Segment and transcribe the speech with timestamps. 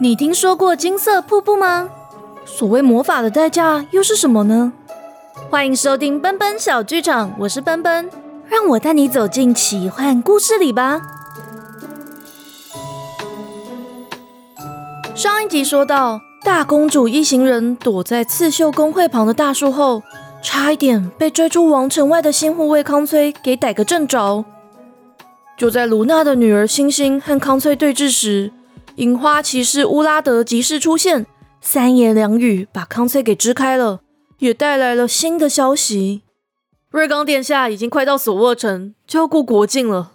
[0.00, 1.90] 你听说过金色瀑布吗？
[2.44, 4.72] 所谓魔法的代价又是什么呢？
[5.50, 8.10] 欢迎收听奔奔小剧场，我是奔奔，
[8.48, 11.02] 让我带你走进奇幻故事里吧。
[15.14, 20.02] 上一集说到，大公主一行人躲在刺绣工会旁的大树后，
[20.42, 24.44] 差一点被追出王城外的新护卫康崔给逮个正着。
[25.56, 28.50] 就在卢娜的女儿星星和康翠对峙时，
[28.96, 31.26] 银花骑士乌拉德及时出现，
[31.60, 34.00] 三言两语把康翠给支开了，
[34.38, 36.22] 也带来了新的消息：
[36.90, 40.12] 瑞刚殿下已经快到索沃城，就要过国境了。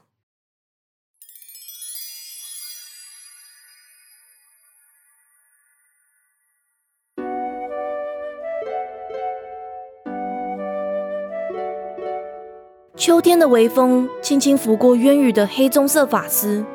[13.07, 16.65] 秋天的微风轻轻拂过渊羽的黑棕色发丝，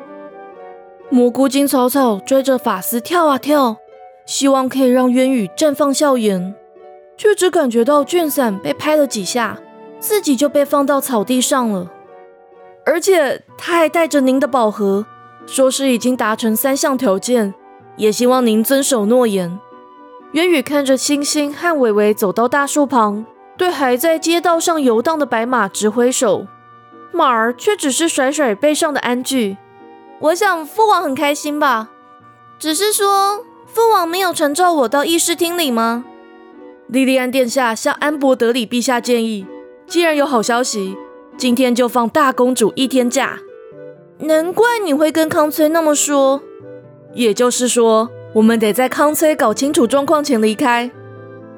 [1.11, 3.77] 蘑菇精草草追着发丝跳啊跳，
[4.25, 6.55] 希望可以让渊羽绽放笑颜，
[7.15, 9.59] 却只感觉到卷伞被拍了几下，
[9.99, 11.91] 自己就被放到草地上了。
[12.83, 15.05] 而且他还带着您的宝盒，
[15.45, 17.53] 说是已经达成三项条件，
[17.95, 19.59] 也希望您遵守诺言。
[20.31, 23.23] 渊羽看着星星和伟伟走到大树旁。
[23.57, 26.47] 对还在街道上游荡的白马直挥手，
[27.11, 29.57] 马儿却只是甩甩背上的鞍具。
[30.19, 31.89] 我想父王很开心吧？
[32.57, 36.05] 只是说父王没有传召我到议事厅里吗？
[36.87, 39.45] 莉莉安殿下向安博德里陛下建议，
[39.87, 40.95] 既然有好消息，
[41.37, 43.39] 今天就放大公主一天假。
[44.19, 46.41] 难怪你会跟康崔那么说。
[47.13, 50.89] 也就是说，我们得在康崔搞清楚状况前离开。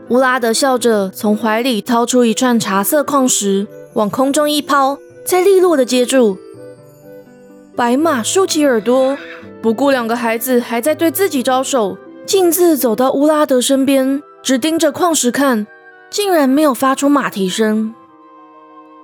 [0.10, 6.38] 乌拉德笑着从怀里掏出一串茶色矿石，往空中一抛，再利落的接住。
[7.76, 9.18] 白马竖起耳朵，
[9.64, 15.66] 不顾两个孩子还在对自己招手，径自走到乌拉德身边，只盯着矿石看，
[16.12, 17.96] 竟然没有发出马蹄声。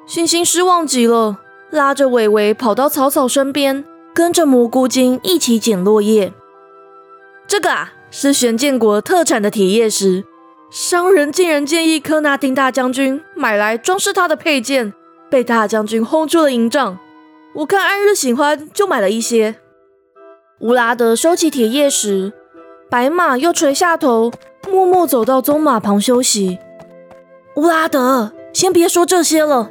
[0.05, 1.39] 星星失望极了，
[1.71, 3.83] 拉着伟伟跑到草草身边，
[4.13, 6.31] 跟着蘑菇精一起捡落叶。
[7.47, 10.25] 这个啊，是玄剑国特产的铁叶石。
[10.73, 14.93] 商人竟然建议科纳丁大将军买来装饰他的佩剑，
[15.29, 16.97] 被大将军轰出了营帐。
[17.55, 19.55] 我看安日喜欢，就买了一些。
[20.61, 22.31] 乌拉德收起铁叶时，
[22.89, 24.31] 白马又垂下头，
[24.69, 26.57] 默默走到棕马旁休息。
[27.57, 29.69] 乌拉德，先别说这些了。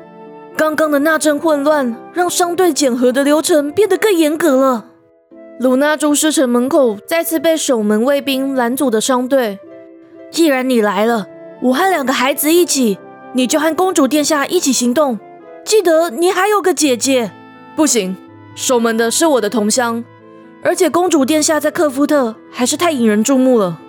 [0.54, 4.84] 刚刚的那阵混乱，让商队检核的流程变得更严格了。
[5.60, 9.58] 鲁纳注视城门口再次被守门卫兵拦阻的商队。
[10.30, 11.26] 既然你来了，
[11.62, 12.98] 我和两个孩子一起，
[13.34, 15.18] 你就和公主殿下一起行动。
[15.64, 17.32] 记得你还有个姐姐。
[17.76, 18.16] 不行，
[18.54, 20.04] 守门的是我的同乡，
[20.62, 23.80] 而且公主殿下在克夫特还是太引人注目了。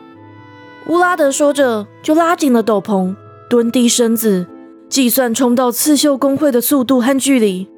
[0.88, 3.16] 乌拉德说着，就拉紧了斗篷，
[3.50, 4.48] 蹲低身子，
[4.90, 7.70] 计算冲到刺绣工会的速度和距离。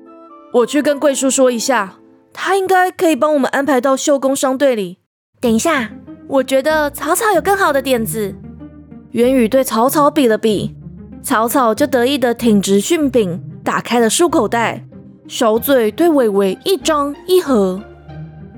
[0.53, 1.95] 我去跟贵叔说一下，
[2.31, 5.00] 他应该可以帮我们安排到绣工商队里。
[5.41, 5.91] 等一下，
[6.28, 8.35] 我觉得草草有更好的点子。
[9.13, 10.75] 元宇对草草比了比，
[11.22, 14.84] 草草就得意的挺直训柄，打开了束口袋，
[15.28, 17.79] 小嘴对伟伟一张一合。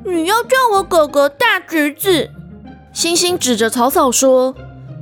[0.05, 2.29] 你要叫我哥哥大橘子？
[2.93, 4.55] 星星指着草草说。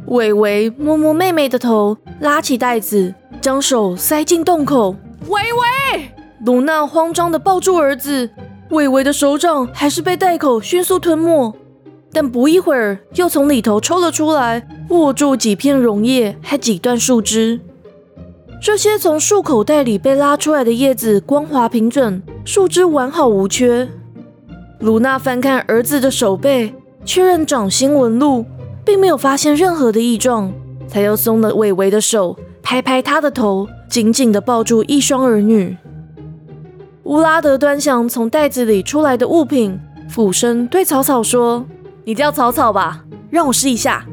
[0.07, 4.95] 伟伟摸摸妹妹的头，拉起袋子，将手塞进洞口。
[5.27, 6.11] 伟伟，
[6.43, 8.27] 卢娜慌张的抱住儿子，
[8.71, 11.55] 伟伟的手掌还是被袋口迅速吞没。
[12.13, 17.59] 但不一会儿，又从里头抽了出来，握住几片溶液和几段树枝。
[18.61, 23.89] 这些从树口袋里被拉出来的叶子光滑平整，树枝完好无缺。
[24.79, 28.45] 卢娜翻看儿子的手背，确认掌心纹路，
[28.85, 30.53] 并没有发现任何的异状，
[30.87, 35.75] 才又松了伟伟的手，拍拍他的头，紧紧地抱住一双儿女。
[37.03, 41.65] 乌拉德端详从袋子里出来的物品，俯身对草草说。
[42.05, 44.05] 你叫草草吧，让我试一下。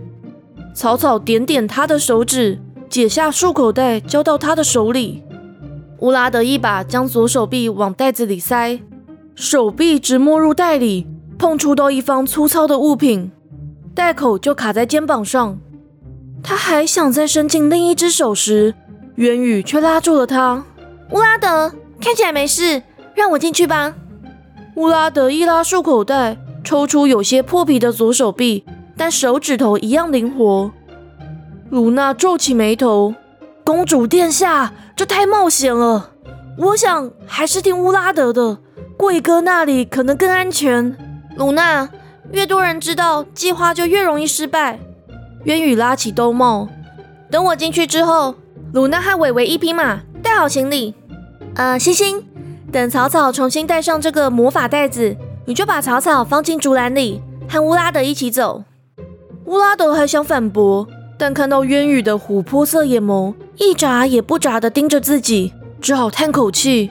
[0.74, 2.58] 草草点点他的手指，
[2.88, 5.22] 解下束口袋，交到他的手里。
[5.98, 8.80] 乌拉德一把将左手臂往袋子里塞，
[9.34, 11.06] 手臂直没入袋里，
[11.36, 13.30] 碰触到一方粗糙的物品，
[13.94, 15.58] 袋口就卡在肩膀上。
[16.42, 18.74] 他还想再伸进另一只手时，
[19.16, 20.64] 元宇却拉住了他。
[21.10, 22.82] 乌拉德，看起来没事，
[23.14, 23.92] 让我进去吧。
[24.76, 26.38] 乌拉德一拉束口袋。
[26.62, 28.64] 抽出有些破皮的左手臂，
[28.96, 30.70] 但手指头一样灵活。
[31.70, 33.14] 卢娜皱起眉头
[33.64, 36.10] ：“公主殿下，这太冒险了。
[36.58, 38.58] 我想还是听乌拉德的，
[38.96, 40.96] 贵哥那里可能更安全。”
[41.36, 41.88] 鲁娜，
[42.32, 44.78] 越多人知道，计划就越容易失败。
[45.44, 46.68] 渊羽拉起兜帽，
[47.30, 48.34] 等我进去之后，
[48.72, 50.94] 鲁娜和伟伟一匹马，带好行李。
[51.54, 52.22] 呃，星星，
[52.70, 55.16] 等草草重新带上这个魔法袋子，
[55.50, 58.62] 你就把草草放进竹篮里，和乌拉德一起走。
[59.46, 60.86] 乌拉德还想反驳，
[61.18, 66.88] 但看到渊羽的琥珀色眼眸一眨也不眨地盯着自己，只好叹口气，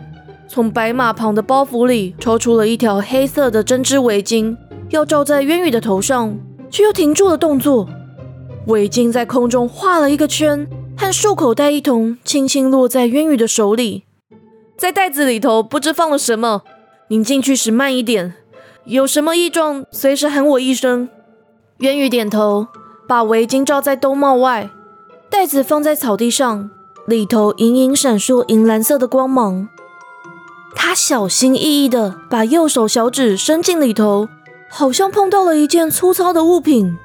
[0.50, 4.58] 从白马旁的包袱里抽出了一条黑色的针织围巾，
[4.90, 6.38] 要罩在渊羽的头上，
[6.70, 7.88] 却又停住了动作。
[8.68, 10.68] 围巾在空中画了一个圈，
[10.98, 14.04] 和束口袋一同，轻轻落在渊羽的手里。
[14.76, 16.64] 在袋子里头不知放了什么，
[17.08, 18.34] 您进去时慢一点。
[18.86, 21.10] 有什么异状，随时喊我一声。
[21.80, 22.68] 渊羽点头，
[23.08, 24.70] 把围巾罩在兜帽外，
[25.30, 26.70] 袋子放在草地上，
[27.06, 29.70] 里头隐隐闪烁银蓝色的光芒。
[30.76, 34.28] 他小心翼翼地把右手小指伸进里头，
[34.70, 36.98] 好像碰到了一件粗糙的物品。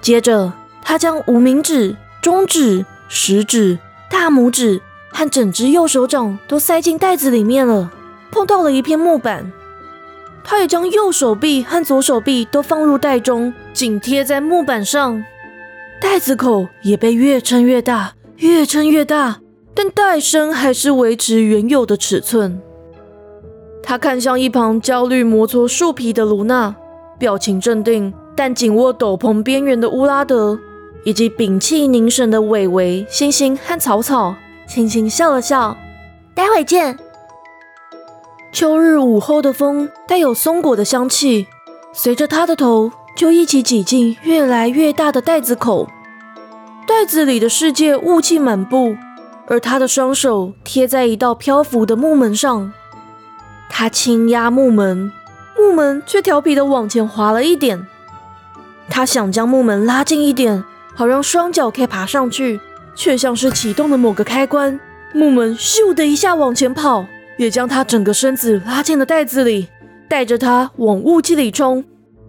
[0.00, 0.52] 接着，
[0.82, 3.78] 他将无名指、中指、食指、
[4.10, 4.82] 大拇指。
[5.12, 7.90] 和整只右手掌都塞进袋子里面了。
[8.30, 9.52] 碰到了一片木板，
[10.42, 15.22] 他也将右手臂和左手臂都放入袋中，紧贴在木板上。
[16.00, 19.40] 袋子口也被越撑越大，越撑越大，
[19.74, 22.60] 但袋身还是维持原有的尺寸。
[23.82, 26.74] 他看向一旁焦虑摩搓树皮的卢娜，
[27.18, 30.58] 表情镇定但紧握斗篷边缘的乌拉德，
[31.04, 34.34] 以及屏气凝神的伟伟、星星和草草。
[34.66, 35.76] 轻轻笑了笑，
[36.34, 36.96] 待会见。
[38.52, 41.46] 秋日午后的风带有松果的香气，
[41.92, 45.88] 随着他的头就一起挤进越来越大的袋子口。
[46.86, 48.96] 袋子里的世界雾气满布，
[49.46, 52.72] 而他的双手贴在一道漂浮的木门上。
[53.68, 55.12] 他轻压木门，
[55.56, 57.86] 木门却调皮的往前滑了一点。
[58.88, 60.64] 他想将木门拉近一点，
[60.96, 62.60] 好让双脚可以爬上去。
[62.96, 64.78] 却像是启动了某个开关，
[65.14, 67.06] 木门咻的一下往前跑，
[67.40, 69.68] 也将他整个身子拉进了袋子里，
[70.10, 71.82] 带着他往雾气里冲。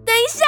[0.06, 0.46] 等一下，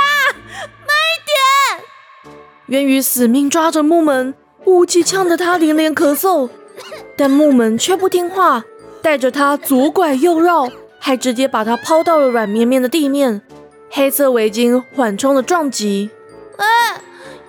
[0.87, 2.32] 慢一点！
[2.69, 4.32] 渊羽死命抓着木门，
[4.64, 6.49] 雾气呛得他连连咳嗽，
[7.14, 8.64] 但木门却不听话，
[9.02, 13.43] 带着他左拐右绕，还直接把他抛到了软绵绵的地面。
[13.90, 16.08] 黑色围巾缓冲了撞击。
[16.56, 17.02] 哎，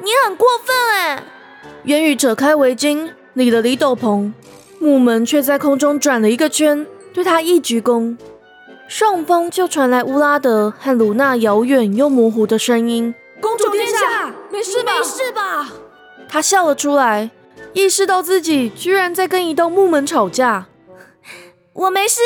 [0.03, 1.23] 你很过分哎！
[1.83, 4.33] 渊羽扯开围巾，理了理斗篷，
[4.79, 6.85] 木门却在空中转了一个圈，
[7.15, 8.17] 对他一鞠躬。
[8.89, 14.97] 上方就传来乌拉德和鲁娜遥远又模糊的声音：“公主殿下，没事吧？
[14.97, 15.69] 没事吧？”
[16.27, 17.31] 他笑了出来，
[17.71, 20.65] 意识到自己居然在跟一道木门吵架。
[21.71, 22.19] 我没事，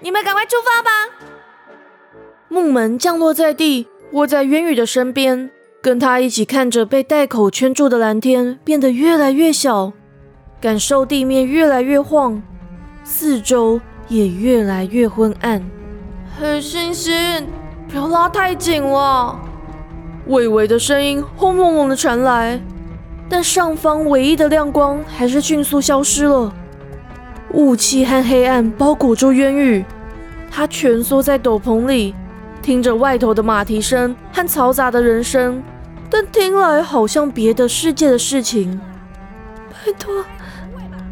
[0.00, 0.90] 你们赶快出发吧。
[2.48, 5.50] 木门降落在地，卧在渊羽的身边。
[5.82, 9.92] 跟他一起看着被袋口圈住的蓝天变得越来越小，
[10.60, 12.40] 感受地面越来越晃，
[13.02, 13.80] 四周
[14.12, 15.62] 也越来越昏暗。
[16.38, 17.44] 黑猩猩，
[17.88, 19.40] 不要拉太紧了！
[20.26, 22.60] 伟伟的声音轰隆隆的传来，
[23.26, 26.52] 但上方唯一的亮光还是迅速消失了。
[27.52, 29.82] 雾气和黑暗包裹住渊羽，
[30.50, 32.14] 他蜷缩在斗篷里，
[32.60, 35.62] 听着外头的马蹄声和嘈杂的人声。
[36.10, 38.78] 但听来好像别的世界的事情。
[39.70, 40.22] 拜托，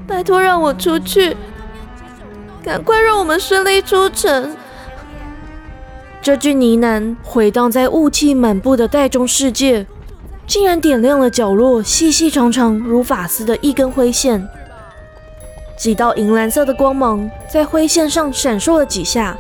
[0.07, 1.35] 拜托，让我出去！
[2.63, 4.55] 赶快让我们顺利出城！
[6.21, 9.87] 这句呢喃回荡在雾气满布的袋中世界，
[10.47, 14.47] 竟然点亮了角落细细长长如发丝的一根灰线。
[15.79, 19.35] 几道银蓝色的光芒在灰线上闪烁了几下，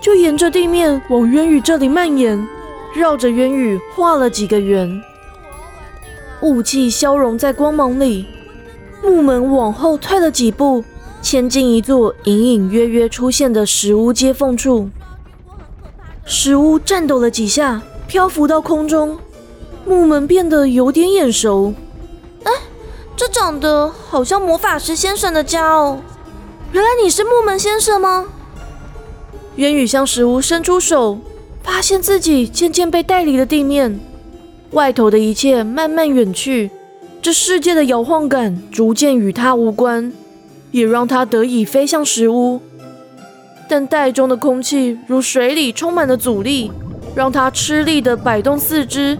[0.00, 2.46] 就沿着地面往渊羽这里蔓延。
[2.94, 5.02] 绕着渊羽画了几个圆，
[6.42, 8.26] 雾气消融在光芒里，
[9.02, 10.84] 木门往后退了几步，
[11.22, 14.90] 牵进一座隐隐约约出现的石屋接缝处。
[16.26, 19.16] 石屋颤抖了几下，漂浮到空中，
[19.86, 21.72] 木门变得有点眼熟。
[22.42, 22.52] 哎，
[23.16, 26.00] 这长得好像魔法师先生的家哦！
[26.72, 28.26] 原来你是木门先生吗？
[29.56, 31.18] 渊羽向石屋伸出手。
[31.64, 34.00] 发现自己渐渐被带离了地面，
[34.72, 36.72] 外头的一切慢慢远去，
[37.22, 40.12] 这世界的摇晃感逐渐与他无关，
[40.72, 42.60] 也让他得以飞向石屋。
[43.68, 46.72] 但袋中的空气如水里充满了阻力，
[47.14, 49.16] 让他吃力地摆动四肢，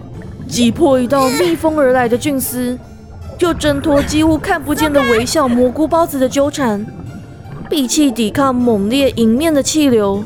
[0.47, 2.77] 挤破一道逆风而来的菌丝，
[3.39, 6.85] 又挣脱几乎看不见的微小蘑菇孢子的纠缠，
[7.69, 10.23] 闭气抵抗猛烈迎面的气流。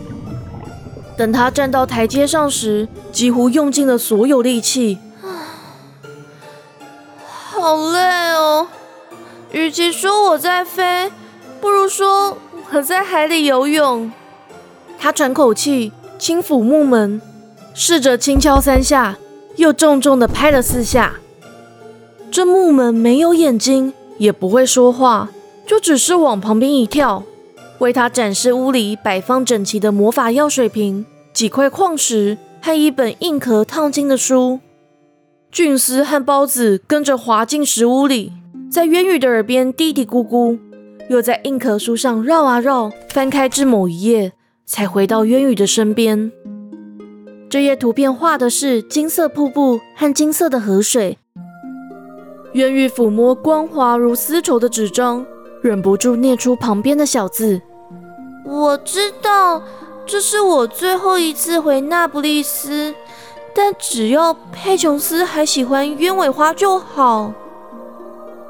[1.16, 4.98] 等他站到台阶上时，几乎用尽了所有力气。
[7.50, 8.17] 好累！
[9.52, 11.12] 与其说我在飞，
[11.62, 12.38] 不如说
[12.72, 14.12] 我在海里游泳。
[15.00, 17.22] 他喘口气，轻抚木门，
[17.74, 19.18] 试着轻敲三下，
[19.56, 21.16] 又重重的拍了四下。
[22.30, 25.30] 这木门没有眼睛，也不会说话，
[25.66, 27.24] 就只是往旁边一跳，
[27.80, 34.60] 为他展示屋里摆放整齐的魔法药水瓶、几块矿石和一本硬壳烫金的书。
[35.50, 38.34] 菌丝和孢子跟着滑进石屋里，
[38.70, 40.60] 在渊羽的耳边嘀嘀咕咕，
[41.10, 44.34] 又在硬壳书上绕啊绕，翻开至某一页，
[44.66, 46.32] 才回到渊羽的身边。
[47.50, 51.18] 这页图片画的是金色瀑布和金色的河水。
[52.54, 55.26] 渊羽抚摸光滑如丝绸的纸张，
[55.62, 57.62] 忍不住念出旁边的小字
[58.46, 59.64] ：“我知道，
[60.06, 62.94] 这是我最后一次回那不勒斯。”
[63.56, 67.34] 但只要佩琼斯还喜欢鸢尾花就好。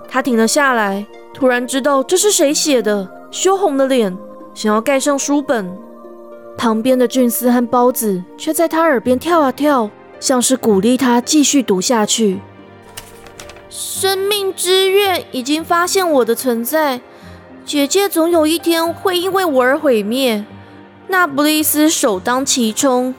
[0.08, 4.18] 他停了下来，突然知道这是谁写的，羞红了脸，
[4.54, 5.78] 想要盖上书本。
[6.58, 12.40] 旁边的菌丝和孢子却在他耳边跳啊跳，像是鼓励他继续读下去。
[13.70, 17.02] 生命之月已经发现我的存在，
[17.64, 20.44] 姐姐总有一天会因为我而毁灭。
[21.10, 23.14] 那不勒斯首当其冲。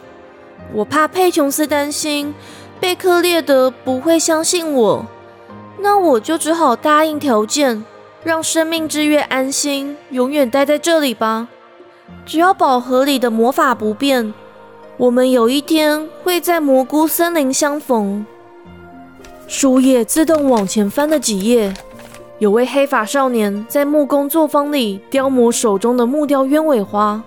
[0.75, 2.35] 我怕佩琼斯担心
[2.81, 5.07] 贝克列德不会相信我，
[5.81, 7.85] 那我就只好答应条件，
[8.25, 11.49] 让生命之月安心，永远待在这里吧。
[12.27, 14.35] 只要宝盒里的魔法不变，
[14.97, 18.27] 我们有一天会在蘑菇森林相逢。
[19.47, 21.73] 书页自动往前翻了几页，
[22.39, 27.23] 有位黑发少年在木工作坊里雕磨手中的木雕鸢尾花。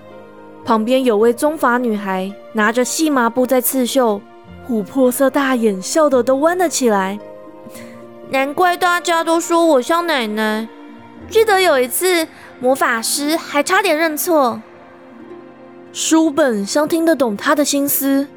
[0.63, 4.21] 旁边有位棕发女孩拿着细麻布在刺绣，
[4.69, 7.17] 琥珀色大眼笑得都弯了起来。
[8.31, 10.65] 难怪大家都说我像奶奶。
[11.29, 12.25] 记得有一次，
[12.61, 14.61] 魔法师还差点认错。
[15.91, 18.27] 书本像听得懂他的心思，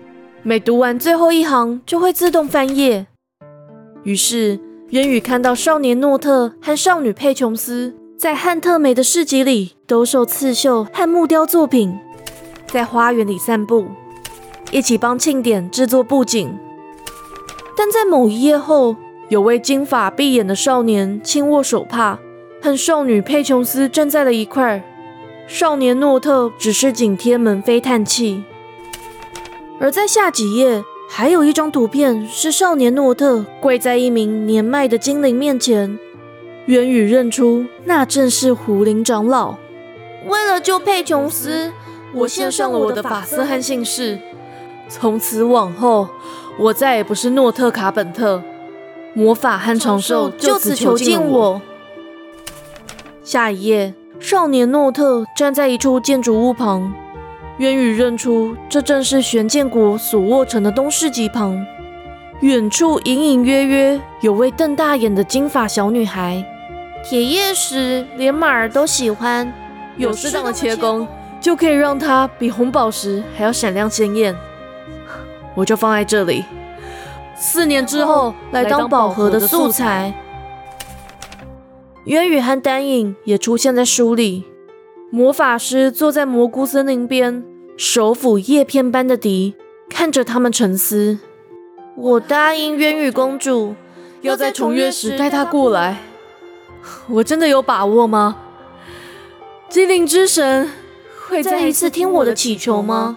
[0.42, 3.06] 每读完最后一行就会自动翻页。
[4.02, 4.58] 于是，
[4.90, 11.96] 渊羽看到少年诺特和少女佩琼斯在汉特梅的市集里兜售刺绣和木雕作品。
[12.66, 13.86] 在花园里散步，
[14.72, 16.58] 一起帮庆典制作布景。
[17.76, 18.96] 但在某一页后，
[19.28, 22.19] 有位金发碧眼的少年轻握手帕，
[22.62, 24.85] 和少女佩琼斯站在了一块。
[25.47, 28.45] 少年诺特只是紧贴门扉叹气。
[29.81, 35.99] 而在下几页，还有一张图片，是少年诺特跪在一名年迈的精灵面前。
[36.66, 39.57] 渊宇认出，那正是胡林长老。
[40.26, 41.73] 为了救佩琼斯。
[42.16, 44.21] 我献上了我的法丝和姓氏，
[44.88, 46.07] 从此往后，
[46.57, 48.40] 我再也不是诺特卡本特。
[49.14, 51.62] 魔法和长寿就此囚禁我。
[53.23, 56.92] 下一页，少年诺特站在一处建筑物旁，
[57.59, 61.64] 渊羽认出这正是玄剑国所卧城的东市集旁。
[62.40, 66.44] 远处隐隐约约有位瞪大眼的金发小女孩。
[67.02, 69.50] 铁叶石连马儿都喜欢，
[69.97, 71.06] 有适当的切工。
[71.40, 74.35] 就可以让它比红宝石还要闪亮鲜艳，
[75.54, 76.42] 我就放在这里。
[77.36, 80.14] 四年之后来当宝盒的素材。
[82.04, 84.44] 渊羽和丹影也出现在书里。
[85.10, 87.44] 魔法师坐在蘑菇森林边，
[87.76, 89.54] 手抚叶片般的笛，
[89.88, 91.18] 看着他们沉思。
[91.96, 93.74] 我答应渊羽公主，
[94.22, 95.98] 要在重约时带她过来。
[97.08, 98.36] 我真的有把握吗？
[99.68, 100.70] 精灵之神。
[101.26, 103.16] 会再一次听我的祈求吗？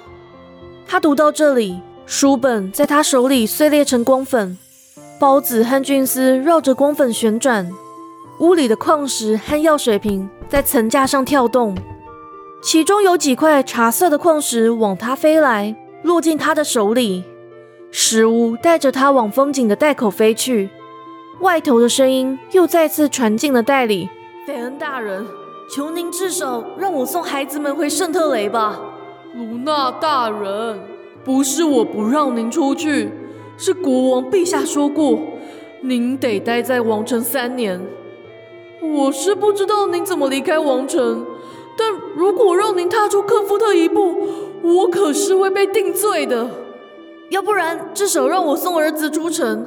[0.88, 4.58] 他读到这里，书本在他手里碎裂成光粉，
[5.20, 7.70] 孢子和菌丝绕着光粉旋转，
[8.40, 11.78] 屋里的矿石和药水瓶在层架上跳动，
[12.64, 17.26] 其中有几块茶色的矿石往他飞来，落进他的手里。
[17.92, 20.70] 食物带着他往风景的袋口飞去，
[21.42, 24.10] 外头的声音又再次传进了袋里。
[24.46, 25.28] 费恩大人。
[25.70, 28.80] 求您至少让我送孩子们回圣特雷吧，
[29.36, 30.80] 卢娜大人。
[31.28, 33.12] 不是我不让您出去，
[33.58, 35.20] 是国王陛下说过，
[35.82, 37.86] 您得待在王城三年。
[38.82, 41.26] 我是不知道您怎么离开王城，
[41.78, 44.16] 但如果让您踏出克夫特一步，
[44.62, 46.50] 我可是会被定罪的。
[47.30, 49.66] 要不然，至少让我送儿子出城，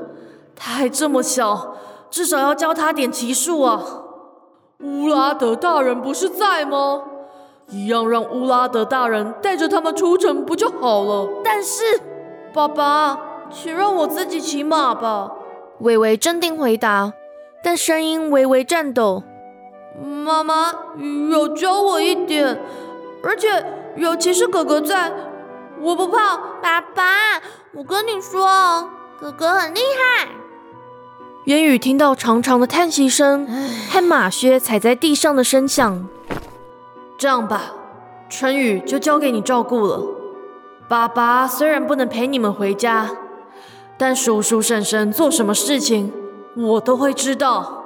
[0.56, 1.76] 他还这么小，
[2.10, 3.84] 至少要教他点骑术啊。
[4.82, 7.02] 乌拉德大人不是在吗？
[7.70, 11.28] 一样让乌拉德大人带着他们出城不就好了？
[11.44, 11.82] 但是，
[12.52, 13.18] 爸爸，
[13.50, 15.30] 请让我自己骑马吧。
[15.78, 17.12] 微微镇定回答，
[17.62, 19.22] 但声音微微颤抖。
[20.02, 20.72] 妈妈
[21.30, 22.60] 有教我一点，
[23.22, 23.64] 而且
[23.96, 25.12] 有骑士哥哥在，
[25.80, 26.36] 我不怕。
[26.60, 27.04] 爸爸，
[27.74, 30.28] 我跟你说，哥哥很厉害。
[31.44, 33.46] 渊宇听到长长的叹息声
[33.90, 36.06] 和马靴踩在地上的声响。
[37.20, 37.74] 这样吧，
[38.30, 40.02] 春雨就交给你照顾了。
[40.88, 43.10] 爸爸虽然不能陪你们回家，
[43.98, 46.10] 但叔叔婶婶做什么事情，
[46.56, 47.84] 我都会知道。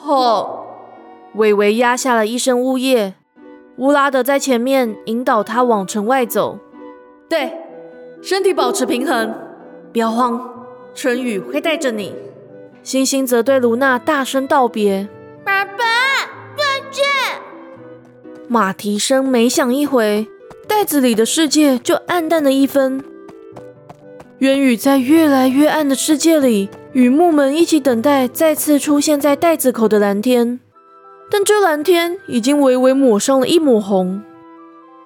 [0.00, 0.62] 好。
[1.34, 3.14] 伟伟压下了一身呜咽，
[3.76, 6.58] 乌拉德在前面引导他往城外走。
[7.28, 7.52] 对，
[8.22, 9.34] 身体保持平衡，
[9.92, 10.64] 不要慌，
[10.94, 12.14] 春雨会带着你。
[12.82, 15.08] 星星则对卢娜大声道别
[18.54, 20.28] ：“马蹄声每响一回，
[20.68, 23.02] 袋子里的世界就暗淡了一分。
[24.38, 30.60] 渊宇在越来越暗的世界里，与木门一起等待再次出现在袋子口的蓝天。
[31.28, 34.22] 但这蓝天已经微微抹上了一抹红，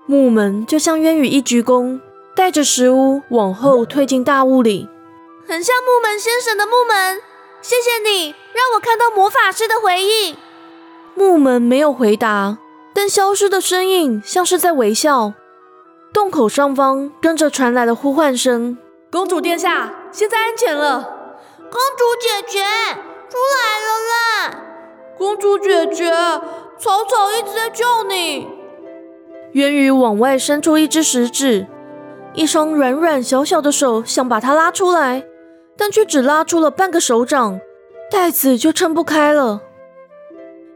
[0.05, 1.99] 木门就像渊羽一鞠躬，
[2.35, 4.87] 带着石屋往后退进大雾里，
[5.47, 7.19] 很像木门先生的木门。
[7.63, 10.37] 谢谢你让我看到魔法师的回应。
[11.15, 12.59] 木门没有回答，
[12.99, 15.35] 但消失的身影像是在微笑。
[16.13, 18.77] 洞口上方跟着传来了呼唤声
[19.09, 21.03] ：“公主殿下，现在安全了。”
[21.71, 24.61] 公主姐姐出来了啦！
[25.17, 28.49] 公主姐姐，草草一直在叫你。
[29.53, 31.69] 渊羽往外伸出一只食指，
[32.35, 35.25] 一双软软小小的手想把它拉出来，
[35.77, 37.61] 但却只拉出了半个手掌，
[38.11, 39.61] 袋子就撑不开了。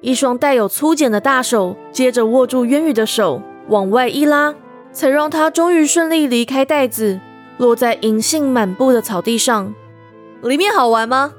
[0.03, 4.55] 一双带有粗茧的大手接着握住渊羽的手，往外一拉，
[4.93, 7.21] 才让他终于顺利离开袋子，
[7.57, 9.73] 落在银杏满布的草地上。
[10.43, 11.33] 里面好玩吗？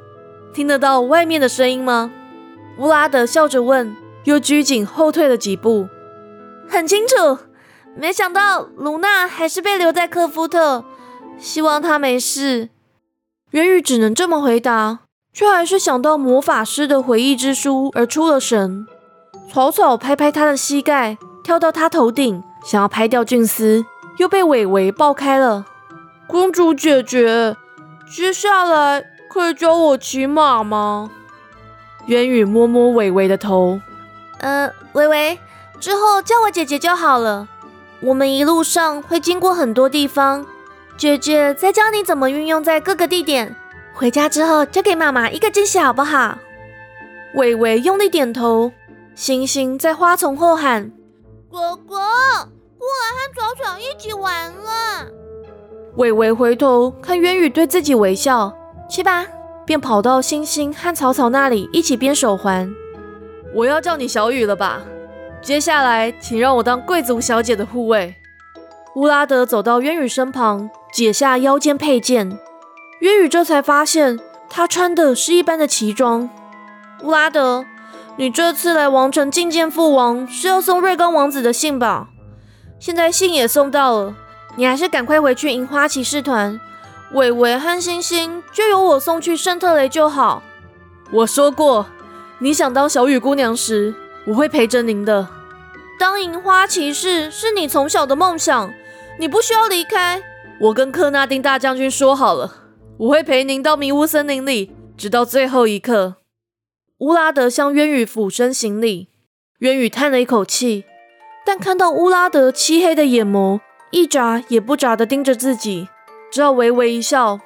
[0.54, 2.12] 听得到外面的声音吗？
[2.78, 5.88] 乌拉德笑着问，又拘谨后退了几步。
[6.70, 7.40] 很清楚，
[7.98, 10.86] 没想到卢娜还是被留在科夫特，
[11.38, 12.70] 希望她没事。
[13.52, 15.02] 元宇只能这么回答，
[15.34, 18.86] 却还是想到魔法师的回忆之书而出了神。
[19.52, 23.84] 草草拍拍他的膝盖，跳到他头顶，想要拍掉菌丝，
[24.18, 25.66] 又被伟伟抱开了。
[26.28, 27.56] 公主姐姐，
[28.10, 31.10] 接下来可以教我骑马吗？
[32.08, 33.80] 渊宇摸摸伟伟的头，
[34.40, 35.40] 呃，伟伟，
[35.80, 37.48] 之后叫我姐姐就好了。
[38.02, 40.46] 我们一路上会经过很多地方，
[40.98, 43.56] 姐姐再教你怎么运用在各个地点。
[43.94, 46.38] 回家之后就给妈妈一个惊喜，好不好？
[47.36, 48.72] 伟伟用力点头。
[49.16, 50.92] 星星在花丛后喊
[51.48, 55.08] ：“果果，过来和草草一起玩了。”
[55.98, 58.52] 伟伟回头看渊宇对自己微笑，
[58.90, 59.26] 去吧。
[59.66, 62.74] 便跑到星星和草草那里，一起编手环。
[63.54, 64.82] 我要叫你小雨了吧？
[65.42, 68.16] 接下来，请让我当贵族小姐的护卫。
[68.96, 72.38] 乌拉德走到渊宇身旁，解下腰间佩剑。
[73.04, 74.18] 渊羽这才发现，
[74.50, 76.30] 他穿的是一般的旗装。
[77.02, 77.66] 乌拉德，
[78.16, 82.08] 你这次来王城觐见父王，是要送瑞刚王子的信吧？
[82.80, 84.16] 现在信也送到了，
[84.56, 86.58] 你还是赶快回去银花骑士团。
[87.12, 90.42] 伟伟和星星就由我送去圣特雷就好。
[91.12, 91.86] 我说过，
[92.40, 93.94] 你想当小雨姑娘时，
[94.28, 95.28] 我会陪着您的。
[96.00, 98.74] 当银花骑士是你从小的梦想，
[99.20, 100.24] 你不需要离开。
[100.62, 102.63] 我跟克纳丁大将军说好了，
[103.00, 106.18] 我会陪您到迷雾森林里，直到最后一刻。
[107.00, 109.10] 乌拉德向渊羽俯身行礼，
[109.60, 110.86] 渊羽叹了一口气，
[111.46, 113.60] 但看到乌拉德漆黑的眼眸，
[113.92, 115.90] 一眨也不眨的盯着自己。
[116.32, 117.40] 只好微微一笑。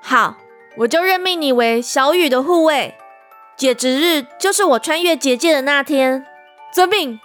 [0.00, 0.38] 好，
[0.78, 2.94] 我就任命你为小雨的护卫。
[3.56, 6.24] 解职日就是我穿越结界的那天。
[6.72, 7.20] 遵命。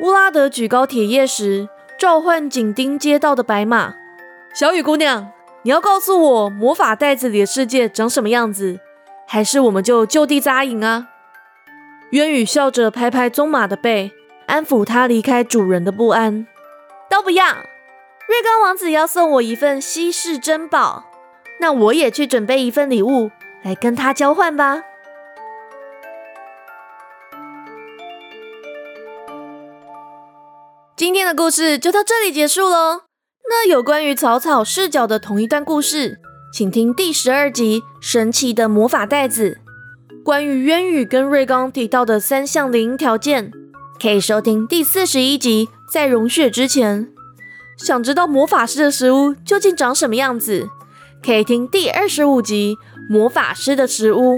[0.00, 3.94] 乌拉德举高铁叶时，召唤紧盯街道的白马。
[4.54, 5.30] 小雨姑娘，
[5.62, 8.80] 你要告诉我魔法袋子里的世界长什么样子，
[9.26, 11.08] 还是我们就就地扎营啊？
[12.12, 14.10] 渊羽笑着拍拍棕马的背，
[14.46, 16.46] 安抚他离开主人的不安。
[17.10, 17.44] 都不要。
[17.44, 21.04] 瑞刚王子要送我一份稀世珍宝，
[21.58, 23.30] 那我也去准备一份礼物
[23.62, 24.82] 来跟他交换吧。
[30.96, 33.09] 今天的故事就到这里结束喽。
[33.52, 36.20] 那有关于草草视角的同一段故事，
[36.52, 39.58] 请听第十二集《神奇的魔法袋子》。
[40.22, 43.50] 关于渊羽跟瑞刚提到的三项联姻条件，
[44.00, 45.68] 可以收听第四十一集。
[45.92, 47.08] 在融雪之前，
[47.76, 50.68] 想知道魔法师的食物究竟长什么样子，
[51.20, 52.76] 可以听第二十五集
[53.12, 54.34] 《魔法师的食物》。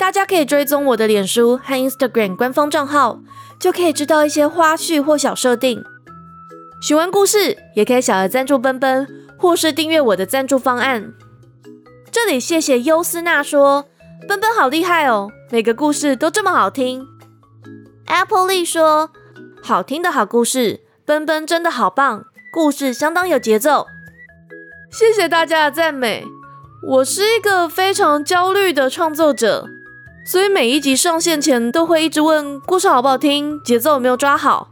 [0.00, 3.20] 大家可以追踪我的脸书和 Instagram 官方账号，
[3.60, 5.84] 就可以知道一些花絮或小设定。
[6.82, 9.06] 喜欢故事也可以小额赞助奔奔，
[9.38, 11.12] 或是订阅我的赞助方案。
[12.10, 13.86] 这里谢谢优斯娜说
[14.26, 17.06] ：“奔奔好厉害哦，每个故事都这么好听。
[18.06, 19.10] ”Apple Lee 说
[19.62, 23.86] ：“好听的好故事，奔奔真的好棒，故事相当有节奏。”
[24.90, 26.24] 谢谢大家的赞美。
[26.88, 29.68] 我是一个非常焦虑的创作者。
[30.26, 34.71] 所以每一集上线前都会一直问故事好不好听，节奏有没有抓好。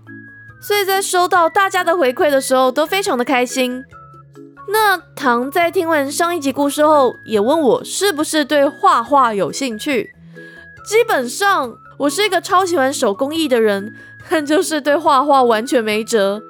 [0.60, 3.82] 所以在收到大家的回馈的时候都非常的开心。
[4.68, 10.12] 那唐在听完上一集故事后，也问我是不是对画画有兴趣。
[10.86, 13.94] 基本上我是一个超喜欢手工艺的人，
[14.28, 16.42] 但 就是对画画完全没辙。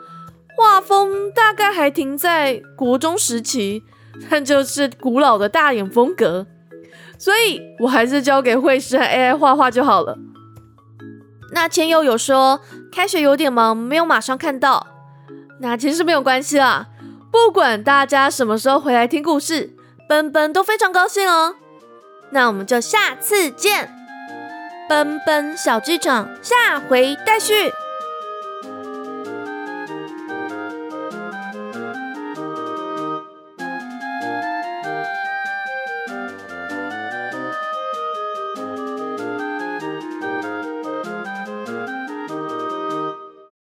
[0.56, 3.82] 画风大概还停在国中时期，
[4.28, 6.46] 但 就是古老的大眼风格。
[7.18, 10.18] 所以我还是交给绘师和 AI 画画就好了。
[11.52, 12.60] 那千佑有说
[12.92, 14.87] 开学有点忙，没有马上看到。
[15.61, 16.87] 那其实没有关系啦，
[17.31, 19.74] 不管大家什么时候回来听故事，
[20.09, 21.55] 奔奔都非常高兴哦。
[22.31, 23.92] 那我们就下次见，
[24.88, 27.72] 奔奔小剧场下回待续。